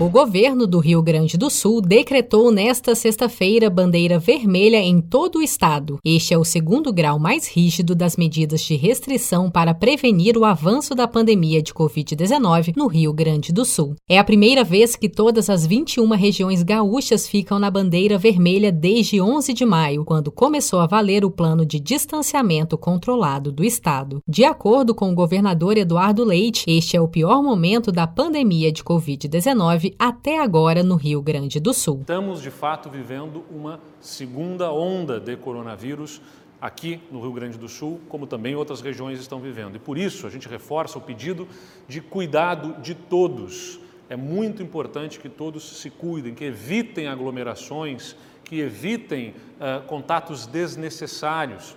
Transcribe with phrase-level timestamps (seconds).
[0.00, 5.42] O governo do Rio Grande do Sul decretou nesta sexta-feira bandeira vermelha em todo o
[5.42, 5.98] estado.
[6.04, 10.94] Este é o segundo grau mais rígido das medidas de restrição para prevenir o avanço
[10.94, 13.96] da pandemia de Covid-19 no Rio Grande do Sul.
[14.08, 19.20] É a primeira vez que todas as 21 regiões gaúchas ficam na bandeira vermelha desde
[19.20, 24.22] 11 de maio, quando começou a valer o plano de distanciamento controlado do estado.
[24.28, 28.84] De acordo com o governador Eduardo Leite, este é o pior momento da pandemia de
[28.84, 31.98] Covid-19 até agora no Rio Grande do Sul.
[32.00, 36.20] Estamos, de fato, vivendo uma segunda onda de coronavírus
[36.60, 39.76] aqui no Rio Grande do Sul, como também outras regiões estão vivendo.
[39.76, 41.46] E por isso a gente reforça o pedido
[41.86, 43.78] de cuidado de todos.
[44.08, 51.76] É muito importante que todos se cuidem, que evitem aglomerações, que evitem uh, contatos desnecessários.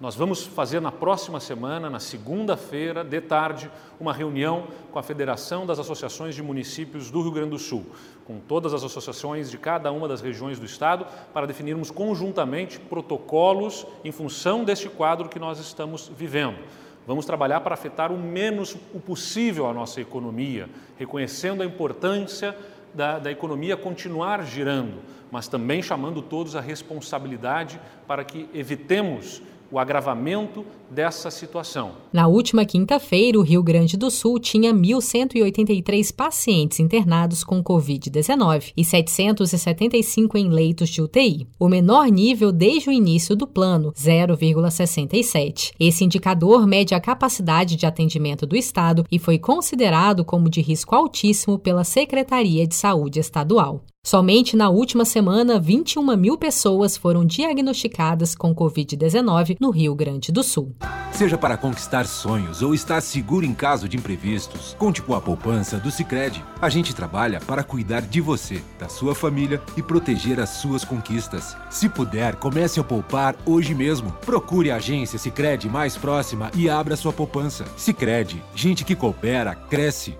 [0.00, 5.64] Nós vamos fazer na próxima semana, na segunda-feira, de tarde, uma reunião com a Federação
[5.64, 7.86] das Associações de Municípios do Rio Grande do Sul,
[8.26, 13.86] com todas as associações de cada uma das regiões do Estado, para definirmos conjuntamente protocolos
[14.04, 16.58] em função deste quadro que nós estamos vivendo.
[17.06, 22.56] Vamos trabalhar para afetar o menos o possível a nossa economia, reconhecendo a importância
[22.92, 29.78] da, da, economia continuar girando, mas também chamando todos a responsabilidade para que evitemos o
[29.78, 31.92] agravamento dessa situação.
[32.12, 38.84] Na última quinta-feira, o Rio Grande do Sul tinha 1.183 pacientes internados com Covid-19 e
[38.84, 45.72] 775 em leitos de UTI, o menor nível desde o início do plano, 0,67.
[45.78, 50.94] Esse indicador mede a capacidade de atendimento do Estado e foi considerado como de risco
[50.94, 53.82] altíssimo pela Secretaria de Saúde Estadual.
[54.06, 60.42] Somente na última semana, 21 mil pessoas foram diagnosticadas com Covid-19 no Rio Grande do
[60.42, 60.76] Sul.
[61.10, 65.78] Seja para conquistar sonhos ou estar seguro em caso de imprevistos, conte com a poupança
[65.78, 66.44] do Sicredi.
[66.60, 71.56] A gente trabalha para cuidar de você, da sua família e proteger as suas conquistas.
[71.70, 74.12] Se puder, comece a poupar hoje mesmo.
[74.26, 77.64] Procure a agência Sicredi mais próxima e abra sua poupança.
[77.74, 80.14] Sicredi, gente que coopera cresce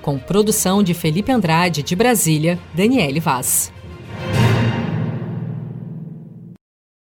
[0.00, 3.73] com produção de Felipe Andrade de Brasília, Daniele Vaz.